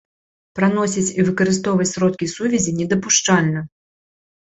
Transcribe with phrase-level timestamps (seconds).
[0.59, 3.63] Праносіць і выкарыстоўваць сродкі сувязі недапушчальна.